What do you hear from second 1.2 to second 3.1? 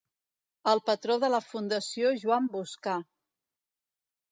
de la Fundació Joan Boscà.